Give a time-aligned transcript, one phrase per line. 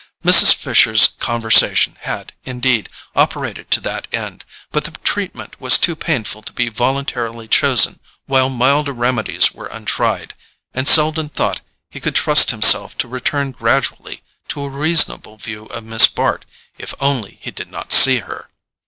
[0.25, 0.55] Mrs.
[0.55, 6.51] Fisher's conversation had, indeed, operated to that end; but the treatment was too painful to
[6.53, 10.33] be voluntarily chosen while milder remedies were untried;
[10.73, 11.61] and Selden thought
[11.91, 16.45] he could trust himself to return gradually to a reasonable view of Miss Bart,
[16.79, 18.49] if only he did not see her.